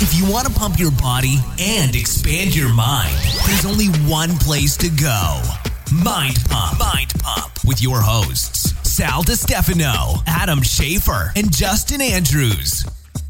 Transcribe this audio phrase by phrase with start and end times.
[0.00, 3.16] If you want to pump your body and expand your mind,
[3.46, 5.42] there's only one place to go
[5.92, 6.78] Mind Pump.
[6.78, 12.86] Mind Pump with your hosts, Sal DiStefano, Adam Schafer, and Justin Andrews.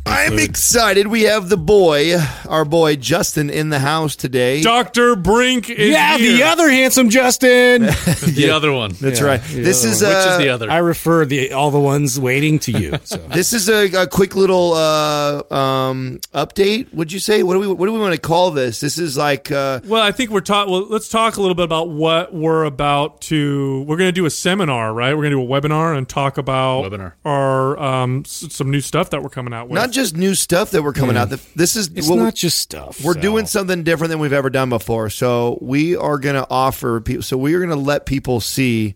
[0.07, 1.07] I'm excited.
[1.09, 2.17] We have the boy,
[2.49, 4.63] our boy Justin, in the house today.
[4.63, 5.17] Dr.
[5.17, 7.89] Brink is Yeah, the other handsome Justin.
[8.39, 8.93] The other one.
[9.01, 9.41] That's right.
[9.41, 10.71] This is Which uh, is the other?
[10.71, 12.95] I refer the all the ones waiting to you.
[13.05, 16.93] So This is a, a quick little uh, um, update.
[16.95, 17.43] Would you say?
[17.43, 18.81] What do we What do we want to call this?
[18.81, 20.73] This is like uh, Well, I think we're talking.
[20.73, 23.83] Well, let's talk a little bit about what we're about to.
[23.83, 25.15] We're going to do a seminar, right?
[25.15, 27.13] We're going to do a webinar and talk about Webinar.
[27.25, 29.75] our um, s- some new stuff that we're coming out with.
[29.75, 31.31] not just new stuff that we're coming out.
[31.31, 33.03] The- This is it's what we- not just stuff.
[33.03, 33.21] We're so.
[33.21, 35.11] doing something different than we've ever done before.
[35.11, 37.23] So we are going to offer people.
[37.23, 38.95] So we are going to let people see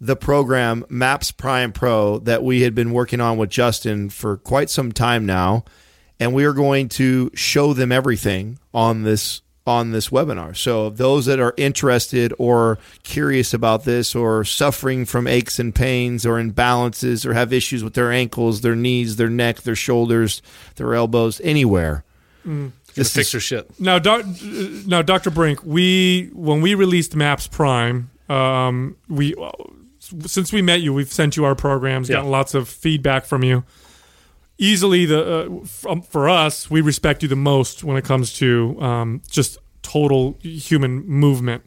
[0.00, 4.68] the program Maps Prime Pro that we had been working on with Justin for quite
[4.68, 5.64] some time now,
[6.20, 10.54] and we are going to show them everything on this on this webinar.
[10.56, 16.26] So those that are interested or curious about this or suffering from aches and pains
[16.26, 20.42] or imbalances or have issues with their ankles, their knees, their neck, their shoulders,
[20.76, 22.04] their elbows, anywhere.
[22.44, 23.70] Gonna This fix your shit.
[23.80, 25.30] now, doc, uh, now, Dr.
[25.30, 29.34] Brink, we when we released Maps Prime, um, we
[30.26, 32.16] since we met you, we've sent you our programs, Yeah.
[32.16, 33.64] gotten lots of feedback from you.
[34.56, 38.80] Easily, the uh, from, for us, we respect you the most when it comes to
[38.80, 41.64] um, just total human movement.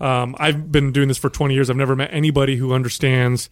[0.00, 1.70] Um, I've been doing this for 20 years.
[1.70, 3.48] I've never met anybody who understands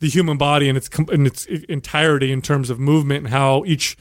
[0.00, 3.96] the human body in its in its entirety in terms of movement and how each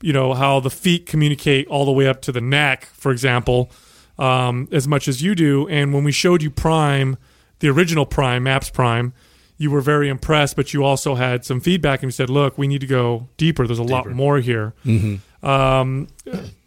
[0.00, 3.70] you know how the feet communicate all the way up to the neck for example
[4.18, 7.16] um, as much as you do and when we showed you prime
[7.58, 9.12] the original prime maps prime
[9.56, 12.66] you were very impressed but you also had some feedback and you said look we
[12.66, 13.66] need to go deeper.
[13.66, 14.74] There's a lot more here.
[15.42, 16.08] Um,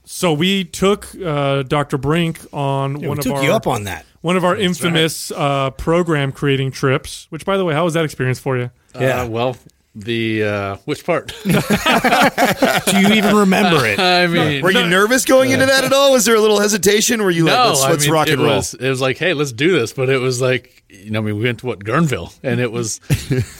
[0.05, 3.67] so we took uh, dr brink on Yeah, one we of took our you up
[3.67, 4.05] on that.
[4.21, 8.05] one of our infamous uh, program creating trips which by the way how was that
[8.05, 8.69] experience for you?
[8.99, 9.21] Yeah.
[9.23, 9.57] Uh, well,
[9.97, 11.33] the uh, which part?
[11.43, 13.99] Do you even remember it?
[14.17, 16.11] I mean, Were you nervous going into that at all?
[16.11, 17.23] Was there a little hesitation?
[17.23, 18.57] Were you like, no, let's, let's mean, rock and it roll?
[18.57, 19.93] Was, it was like, hey, let's do this.
[19.93, 22.71] But it was like, you know, I mean, we went to what Guerneville, and it
[22.71, 23.01] was,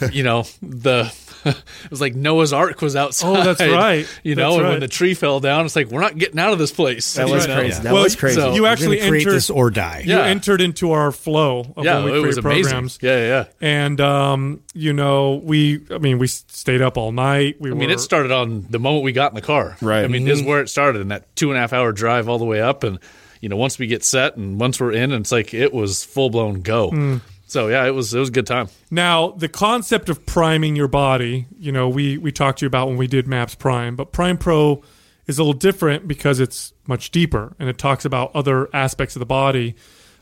[0.12, 1.12] you know, the.
[1.44, 3.28] It was like Noah's Ark was outside.
[3.28, 4.06] Oh, that's right.
[4.22, 4.70] You know, That's and right.
[4.72, 7.14] when the tree fell down, it's like we're not getting out of this place.
[7.14, 7.54] that was you know?
[7.60, 7.82] crazy.
[7.82, 8.40] That Well, was crazy.
[8.40, 10.02] so- you actually gonna entered this or die.
[10.04, 10.24] you Yeah.
[10.24, 12.62] entered into our flow of Yeah, when we it create was amazing.
[12.64, 12.98] programs.
[13.02, 13.44] Yeah, yeah.
[13.60, 17.56] And um, you know, we I mean, we stayed up all night.
[17.60, 19.76] We I mean, it started on the moment we got in the car.
[19.80, 20.04] Right.
[20.04, 22.28] I mean, this is where it started in that two and a half hour drive
[22.28, 22.84] all the way up.
[22.84, 22.98] And,
[23.40, 26.30] you know, once we get set and once we're in, it's like it was full
[26.30, 27.20] blown go.
[27.48, 28.68] So, yeah, it was it was a good time.
[28.90, 32.88] Now, the concept of priming your body, you know, we we talked to you about
[32.88, 34.82] when we did Maps Prime, but Prime Pro
[35.26, 39.20] is a little different because it's much deeper and it talks about other aspects of
[39.20, 39.74] the body.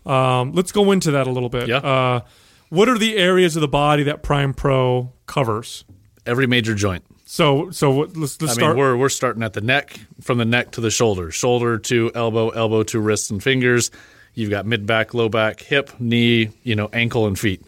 [0.05, 1.69] Um, let's go into that a little bit.
[1.69, 1.79] Yeah.
[1.79, 2.21] Uh,
[2.69, 5.85] what are the areas of the body that Prime Pro covers?
[6.27, 7.05] Every major joint.
[7.25, 8.77] So, so what- let's let's I start.
[8.77, 12.13] mean, we're we're starting at the neck, from the neck to the shoulder, shoulder to
[12.15, 13.91] elbow, elbow to wrists and fingers.
[14.37, 17.67] You've got mid back, low back, hip, knee, you know, ankle and feet.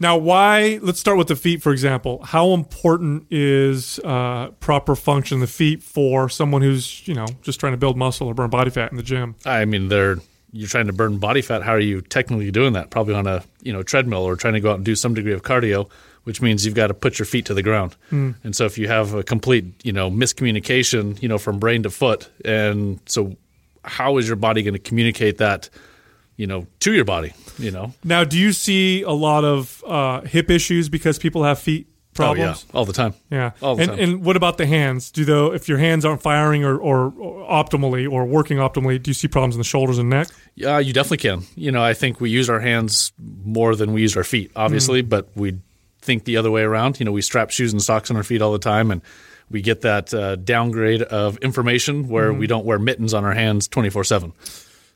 [0.00, 0.80] Now, why?
[0.82, 2.24] Let's start with the feet, for example.
[2.24, 7.60] How important is uh, proper function of the feet for someone who's you know just
[7.60, 9.36] trying to build muscle or burn body fat in the gym?
[9.46, 10.16] I mean, they're
[10.52, 11.62] you're trying to burn body fat.
[11.62, 12.90] How are you technically doing that?
[12.90, 15.32] Probably on a you know treadmill or trying to go out and do some degree
[15.34, 15.88] of cardio,
[16.24, 17.94] which means you've got to put your feet to the ground.
[18.10, 21.90] And so if you have a complete you know miscommunication, you know from brain to
[21.90, 23.36] foot, and so
[23.84, 25.70] how is your body going to communicate that?
[26.42, 27.34] You know, to your body.
[27.56, 31.60] You know, Now, do you see a lot of uh, hip issues because people have
[31.60, 32.64] feet problems?
[32.64, 33.14] Oh, yeah, all the time.
[33.30, 33.52] yeah.
[33.62, 34.00] all the and time.
[34.00, 35.12] and what about the hands?
[35.12, 39.10] Do though if your hands aren't firing or, or, or optimally or working optimally, do
[39.10, 40.30] you see problems in the shoulders and neck?
[40.56, 41.42] Yeah, you definitely can.
[41.54, 43.12] You know, I think we use our hands
[43.44, 45.60] more than we use our feet, obviously, but we
[46.00, 46.98] think the other way around.
[46.98, 49.00] You know, we strap shoes and socks on our feet all the time, and
[49.48, 53.68] we get that uh, downgrade of information where we don't wear mittens on our hands
[53.68, 54.32] 24 7.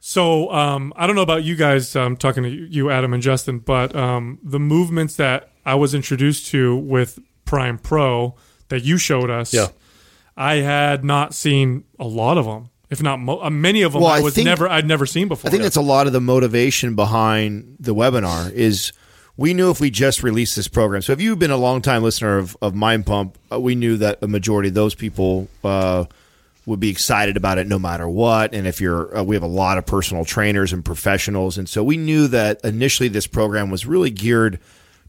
[0.01, 1.97] So um, I don't know about you guys.
[1.97, 6.47] I'm talking to you, Adam and Justin, but um, the movements that I was introduced
[6.49, 8.35] to with Prime Pro
[8.69, 9.69] that you showed us, Yeah.
[10.37, 14.03] I had not seen a lot of them, if not mo- uh, many of them.
[14.03, 15.49] Well, I I was think- never I'd never seen before.
[15.49, 18.93] I think that's a lot of the motivation behind the webinar is
[19.39, 21.03] we knew if we just released this program.
[21.03, 23.97] So if you've been a long time listener of, of Mind Pump, uh, we knew
[23.97, 26.05] that a majority of those people uh,
[26.67, 28.53] would be excited about it no matter what.
[28.53, 31.83] And if you're, uh, we have a lot of personal trainers and professionals, and so
[31.83, 34.59] we knew that initially this program was really geared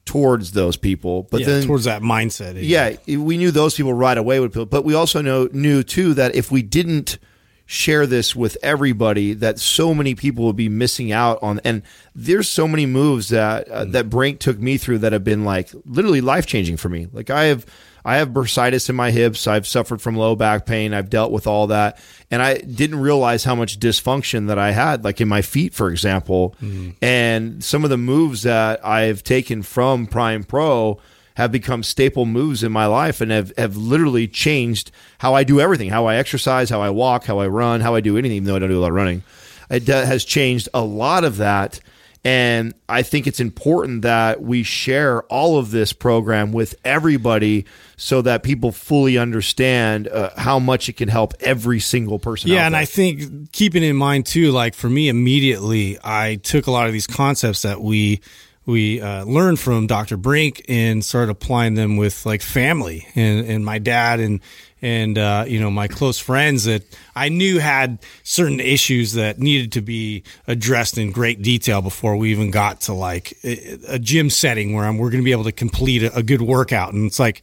[0.06, 1.24] towards those people.
[1.24, 2.56] But yeah, then towards that mindset.
[2.62, 6.36] yeah, we knew those people right away would, but we also know knew too that
[6.36, 7.18] if we didn't
[7.66, 11.60] share this with everybody, that so many people would be missing out on.
[11.66, 11.82] And
[12.16, 15.70] there's so many moves that uh, that Brink took me through that have been like
[15.86, 17.08] literally life changing for me.
[17.12, 17.66] Like I have.
[18.08, 19.48] I have bursitis in my hips.
[19.48, 20.94] I've suffered from low back pain.
[20.94, 22.00] I've dealt with all that.
[22.32, 25.90] And I didn't realize how much dysfunction that I had, like in my feet, for
[25.90, 26.56] example.
[27.02, 31.00] And some of the moves that I've taken from Prime Pro
[31.36, 35.60] have become staple moves in my life and have, have literally changed how I do
[35.60, 38.48] everything how I exercise, how I walk, how I run, how I do anything, even
[38.48, 39.22] though I don't do a lot of running.
[39.70, 41.82] It uh, has changed a lot of that.
[42.24, 47.66] And I think it's important that we share all of this program with everybody
[47.96, 52.52] so that people fully understand uh, how much it can help every single person.
[52.52, 52.76] Yeah, and.
[52.76, 56.94] I think keeping in mind too, like for me, immediately I took a lot of
[56.94, 58.22] these concepts that we
[58.68, 60.18] we uh, learned from Dr.
[60.18, 64.42] Brink and started applying them with like family and, and my dad and
[64.82, 66.84] and uh, you know my close friends that
[67.16, 72.32] I knew had certain issues that needed to be addressed in great detail before we
[72.32, 75.52] even got to like a, gym setting where I'm, we're going to be able to
[75.52, 76.94] complete a, a good workout.
[76.94, 77.42] And it's like,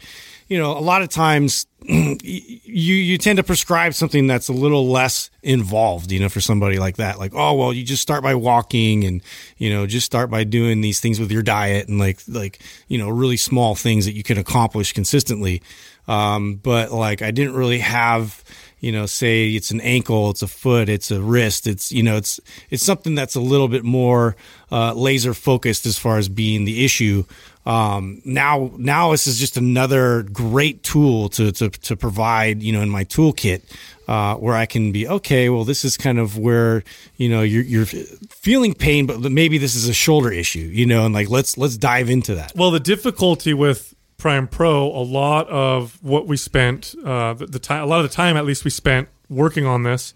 [0.48, 4.88] you know, a lot of times you you tend to prescribe something that's a little
[4.88, 7.18] less involved, you know, for somebody like that.
[7.18, 9.22] Like, oh well, you just start by walking and
[9.58, 12.98] you know, just start by doing these things with your diet and like like you
[12.98, 15.62] know, really small things that you can accomplish consistently.
[16.06, 18.42] Um, but like I didn't really have
[18.84, 22.18] you know, say it's an ankle, it's a foot, it's a wrist, it's you know,
[22.18, 22.38] it's
[22.68, 24.36] it's something that's a little bit more
[24.70, 27.24] uh, laser focused as far as being the issue.
[27.66, 32.82] Um, now, now this is just another great tool to to to provide, you know,
[32.82, 33.62] in my toolkit.
[34.06, 35.48] Uh, where I can be okay.
[35.48, 36.84] Well, this is kind of where
[37.16, 41.06] you know you're, you're feeling pain, but maybe this is a shoulder issue, you know,
[41.06, 42.52] and like let's let's dive into that.
[42.54, 47.58] Well, the difficulty with Prime Pro, a lot of what we spent, uh, the, the
[47.58, 50.12] time, a lot of the time at least we spent working on this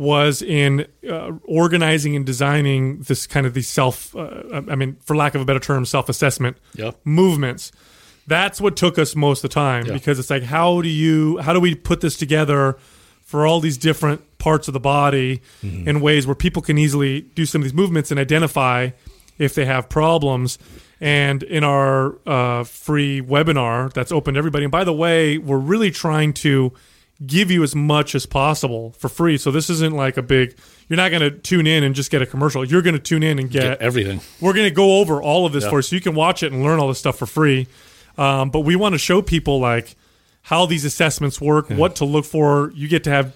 [0.00, 5.14] was in uh, organizing and designing this kind of these self, uh, I mean, for
[5.14, 6.92] lack of a better term, self assessment Yeah.
[7.04, 7.70] movements.
[8.26, 9.92] That's what took us most of the time Yeah.
[9.92, 12.78] because it's like, how do you, how do we put this together
[13.24, 17.44] for all these different parts of the body in ways where people can easily do
[17.46, 18.90] some of these movements and identify
[19.38, 20.58] if they have problems.
[21.00, 25.58] And in our uh, free webinar that's open to everybody, and by the way, we're
[25.58, 26.72] really trying to
[27.26, 29.36] give you as much as possible for free.
[29.36, 30.56] So this isn't like a big.
[30.88, 32.64] You're not going to tune in and just get a commercial.
[32.64, 34.20] You're going to tune in and get, Get everything.
[34.40, 35.70] We're going to go over all of this Yeah.
[35.70, 37.66] for you, so you can watch it and learn all this stuff for free.
[38.18, 39.94] Um, but we want to show people like
[40.42, 42.72] how these assessments work, what to look for.
[42.74, 43.32] You get to have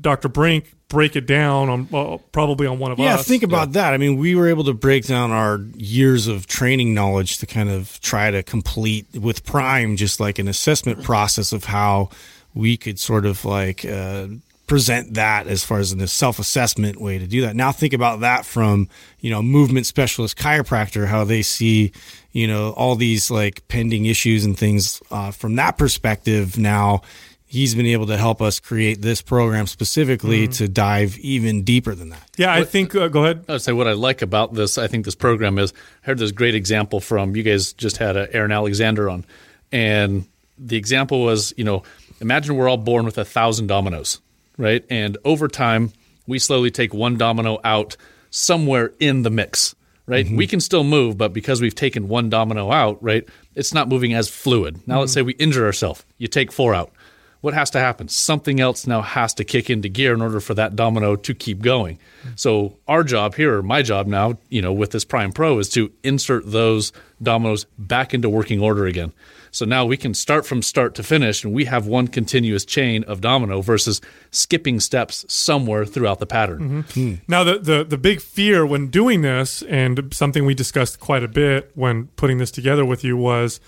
[0.00, 0.28] Dr.
[0.28, 3.18] Brink break it down on uh, probably on one of Yeah, us.
[3.20, 3.94] Yeah, think about that.
[3.94, 7.68] I mean, we were able to break down our years of training knowledge to kind
[7.70, 12.10] of try to complete with Prime just like an assessment process of how
[12.54, 14.26] we could sort of like uh,
[14.66, 17.56] present that as far as a self-assessment way to do that.
[17.56, 18.88] Now think about that from,
[19.20, 21.92] you know, movement specialist chiropractor, how they see,
[22.32, 27.02] you know, all these like pending issues and things uh, from that perspective now
[27.50, 32.10] he's been able to help us create this program specifically to dive even deeper than
[32.10, 32.22] that.
[32.36, 32.94] Yeah, I think.
[32.94, 33.44] Uh, go ahead.
[33.48, 35.72] I would say what I like about this, I think this program is.
[36.04, 39.24] I heard this great example from you guys just had uh, Aaron Alexander on,
[39.72, 40.26] and
[40.58, 41.82] the example was, you know,
[42.20, 44.20] imagine we're all born with a thousand dominoes,
[44.56, 44.84] right?
[44.90, 45.92] And over time,
[46.26, 47.96] we slowly take one domino out
[48.30, 49.74] somewhere in the mix,
[50.06, 50.24] right?
[50.24, 50.36] Mm-hmm.
[50.36, 54.14] We can still move, but because we've taken one domino out, right, it's not moving
[54.14, 54.86] as fluid.
[54.86, 55.18] Now, let's mm-hmm.
[55.18, 56.04] say we injure ourselves.
[56.18, 56.92] You take four out.
[57.40, 58.08] What has to happen?
[58.08, 61.62] Something else now has to kick into gear in order for that domino to keep
[61.62, 61.98] going.
[62.36, 65.70] So our job here, or my job now, you know, with this Prime Pro is
[65.70, 66.92] to insert those
[67.22, 69.12] dominoes back into working order again.
[69.52, 73.04] So now we can start from start to finish and we have one continuous chain
[73.04, 76.84] of domino versus skipping steps somewhere throughout the pattern.
[76.84, 77.14] Mm-hmm.
[77.26, 81.28] Now, the, the the big fear when doing this, and something we discussed quite a
[81.28, 83.60] bit when putting this together with you, was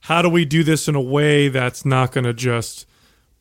[0.00, 2.86] how do we do this in a way that's not going to just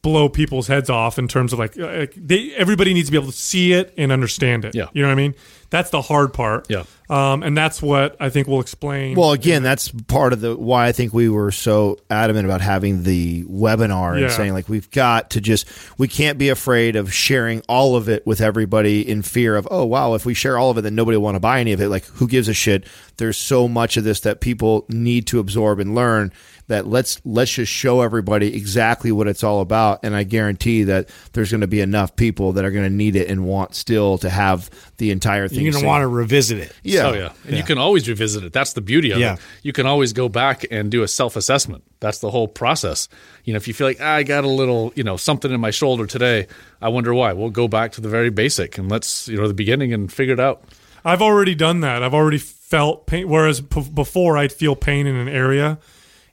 [0.04, 3.18] blow people's heads off in terms of like, uh, like they everybody needs to be
[3.18, 4.76] able to see it and understand it.
[4.76, 4.90] Yeah.
[4.94, 5.34] you know what I mean.
[5.74, 6.68] That's the hard part.
[6.70, 6.84] Yeah.
[7.10, 9.16] Um, and that's what I think will explain.
[9.18, 13.02] Well, again, that's part of the why I think we were so adamant about having
[13.04, 14.26] the webinar Yeah.
[14.26, 18.08] and saying like we've got to just we can't be afraid of sharing all of
[18.08, 20.94] it with everybody in fear of oh wow if we share all of it then
[20.96, 22.86] nobody will want to buy any of it like who gives a shit
[23.18, 26.32] there's so much of this that people need to absorb and learn
[26.68, 31.10] that let's let's just show everybody exactly what it's all about and I guarantee that
[31.34, 34.18] there's going to be enough people that are going to need it and want still
[34.20, 36.74] to have the entire thing You're going to want to revisit it.
[36.84, 38.54] yeah Oh yeah, and you can always revisit it.
[38.54, 39.34] That's the beauty of Yeah.
[39.34, 39.40] it.
[39.64, 41.84] You can always go back and do a self assessment.
[42.00, 43.08] That's the whole process.
[43.46, 45.60] You know, if you feel like ah, I got a little, you know, something in
[45.62, 46.48] my shoulder today,
[46.82, 47.34] I wonder why.
[47.34, 50.34] We'll go back to the very basic and let's, you know, the beginning and figure
[50.34, 50.64] it out.
[51.06, 52.02] I've already done that.
[52.04, 53.28] I've already felt pain.
[53.28, 55.78] Whereas p- before, I'd feel pain in an area,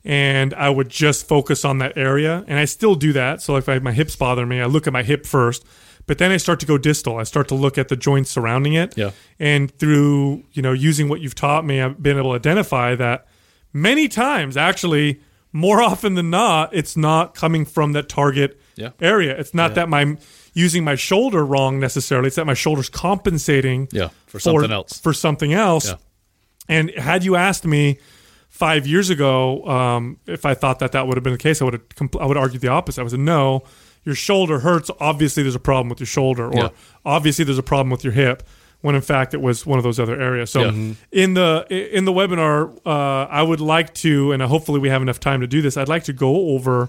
[0.05, 2.45] and I would just focus on that area.
[2.47, 3.43] And I still do that.
[3.43, 5.65] So if I, my hips bother me, I look at my hip first.
[6.07, 7.19] But then I start to go distal.
[7.19, 8.97] I start to look at the joints surrounding it.
[8.97, 9.11] Yeah.
[9.39, 13.27] And through you know using what you've taught me, I've been able to identify that
[13.73, 15.21] many times, actually,
[15.53, 18.91] more often than not, it's not coming from that target Yeah.
[19.01, 19.37] area.
[19.39, 20.19] It's not that I'm
[20.53, 22.27] using my shoulder wrong necessarily.
[22.27, 24.99] It's that my shoulder's compensating Yeah, for something else.
[24.99, 25.87] For something else.
[25.89, 25.95] Yeah.
[26.69, 27.99] And had you asked me
[28.49, 31.65] five years ago um, if I thought that that would have been the case, I
[31.67, 33.01] would have compl- I would argue the opposite.
[33.01, 33.63] I would say no.
[34.05, 34.91] Your shoulder hurts.
[35.01, 36.69] Obviously, there's a problem with your shoulder, or Yeah.
[37.05, 38.43] obviously there's a problem with your hip.
[38.83, 40.49] When in fact it was one of those other areas.
[40.51, 40.95] So Yeah.
[41.13, 45.21] In the in the webinar, uh, I would like to, and hopefully we have enough
[45.21, 45.77] time to do this.
[45.77, 46.89] I'd like to go over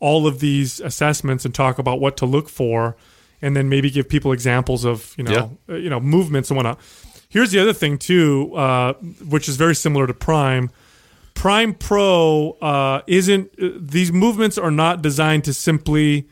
[0.00, 2.96] all of these assessments and talk about what to look for,
[3.40, 6.80] and then maybe give people examples of you know uh, you know movements and whatnot.
[7.28, 8.94] Here's the other thing too, uh,
[9.28, 10.70] which is very similar to Prime.
[11.34, 16.26] Prime Pro uh, isn't; uh, these movements are not designed to simply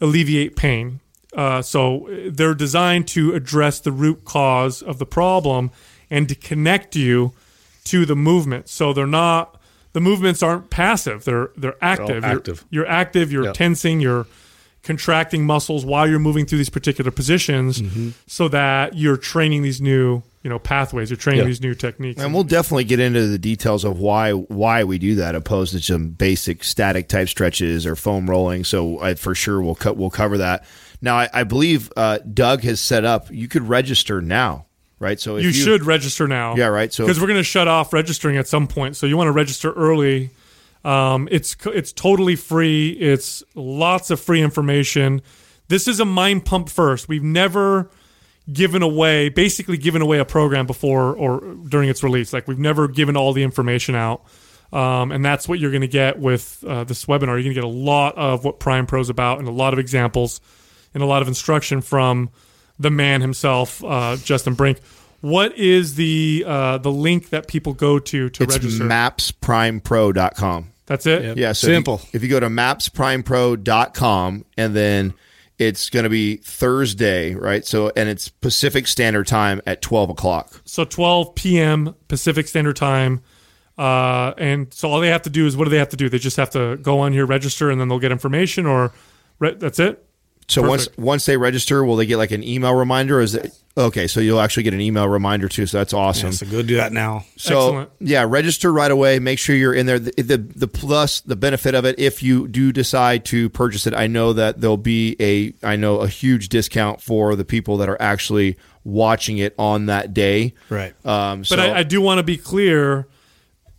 [0.00, 1.00] alleviate pain.
[1.34, 5.70] Uh, so uh, they're designed to address the root cause of the problem
[6.10, 7.32] and to connect you
[7.84, 8.68] to the movement.
[8.68, 9.60] So they're not
[9.92, 12.22] the movements aren't passive; they're they're active.
[12.24, 12.64] You're- active.
[12.70, 13.32] You're, active.
[13.32, 13.52] You're Yeah.
[13.52, 14.00] tensing.
[14.00, 14.26] You're
[14.82, 18.10] contracting muscles while you're moving through these particular positions, Mm-hmm.
[18.26, 21.10] so that you're training these new you know pathways.
[21.10, 21.46] You're training Yeah.
[21.46, 22.22] these new techniques.
[22.22, 25.82] And we'll definitely get into the details of why why we do that, opposed to
[25.82, 28.62] some basic static type stretches or foam rolling.
[28.62, 30.64] So I for sure we'll cut we'll cover that.
[31.02, 33.28] Now I, I believe uh, Doug has set up.
[33.28, 34.66] You could register now,
[35.00, 35.18] right?
[35.18, 36.54] So if you, should register now.
[36.54, 36.92] Yeah, right.
[36.92, 39.32] So- because we're going to shut off registering at some point, so you want to
[39.32, 40.30] register early.
[40.84, 42.90] Um, it's it's totally free.
[42.90, 45.22] It's lots of free information.
[45.66, 47.08] This is a mind pump first.
[47.08, 47.90] We've never
[48.52, 52.32] given away, basically given away a program before or during its release.
[52.32, 54.24] Like we've never given all the information out.
[54.72, 57.28] Um, and that's what you're going to get with uh, this webinar.
[57.28, 59.72] You're going to get a lot of what Prime Pro is about and a lot
[59.72, 60.40] of examples
[60.92, 62.30] and a lot of instruction from
[62.78, 64.80] the man himself, uh, Justin Brink.
[65.20, 68.84] What is the uh, the link that people go to to register it's register?
[68.84, 70.72] mapsprimepro.com.
[70.86, 71.36] That's it.
[71.36, 72.00] Yeah, so if you- Simple.
[72.12, 75.14] If you, go to mapsprimepro.com and then
[75.58, 77.64] it's going to be Thursday, right?
[77.64, 80.60] So and it's Pacific Standard Time at twelve o'clock.
[80.64, 81.94] So 12 p.m.
[82.08, 83.22] Pacific Standard Time.
[83.78, 86.08] Uh, and so all they have to do is what do they have to do?
[86.08, 88.92] They just have to go on here, register, and then they'll get information, or
[89.38, 90.02] re- that's it.
[90.48, 90.96] So Perfect.
[90.96, 93.18] once once they register, will they get like an email reminder?
[93.18, 94.06] Or is it okay?
[94.06, 95.66] So you'll actually get an email reminder too.
[95.66, 96.28] So that's awesome.
[96.28, 97.24] Yeah, so go do that now.
[97.36, 97.90] So Excellent.
[98.00, 99.18] yeah, register right away.
[99.18, 99.98] Make sure you're in there.
[99.98, 103.94] The, the the plus the benefit of it, if you do decide to purchase it,
[103.94, 107.88] I know that there'll be a I know a huge discount for the people that
[107.88, 110.54] are actually watching it on that day.
[110.70, 110.94] Right.
[111.04, 113.08] Um, so But I, I do want to be clear.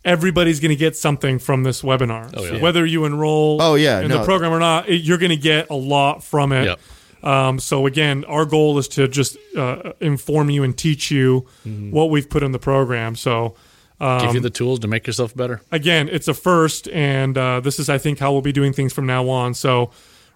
[0.04, 2.32] Everybody's going to get something from this webinar.
[2.36, 2.60] Oh, yeah.
[2.62, 4.18] whether you enroll Oh, yeah, in no.
[4.18, 6.64] the program or not, it, you're going to get a lot from it.
[6.66, 6.80] Yep.
[7.24, 11.90] Um, so again, our goal is to just uh, inform you and teach you Mm-hmm.
[11.90, 13.16] what we've put in the program.
[13.16, 13.56] So
[14.00, 15.60] um, Give you the tools to make yourself better.
[15.72, 18.92] again, it's a first, and uh, this is, I think, how we'll be doing things
[18.92, 19.52] from now on.
[19.54, 19.90] So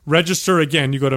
[0.07, 0.93] register again.
[0.93, 1.17] You go to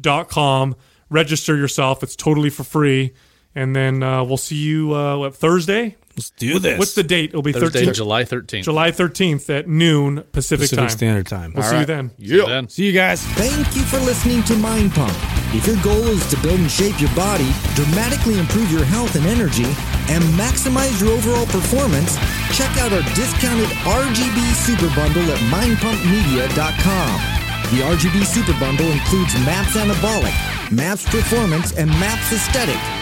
[0.00, 0.76] mapsprimepro.com,
[1.10, 2.02] register yourself.
[2.02, 3.12] It's totally for free.
[3.54, 5.96] And then uh, we'll see you uh, what, Thursday?
[6.16, 6.78] Let's do this.
[6.78, 7.30] What's the date?
[7.30, 8.62] It'll be Thursday, 13th, July 13th.
[8.64, 10.88] July 13th at noon Pacific, Pacific time.
[10.90, 11.52] Standard Time?
[11.54, 12.10] We'll see you then.
[12.18, 12.44] Yeah.
[12.46, 12.68] Then.
[12.68, 13.22] See you guys.
[13.22, 15.16] Thank you for listening to Mind Pump.
[15.54, 19.24] If your goal is to build and shape your body, dramatically improve your health and
[19.24, 19.64] energy,
[20.12, 22.16] and maximize your overall performance,
[22.52, 27.20] check out our discounted RGB Super Bundle at mindpumpmedia.com.
[27.72, 33.01] The RGB Super Bundle includes MAPS Anabolic, MAPS Performance, and MAPS Aesthetic.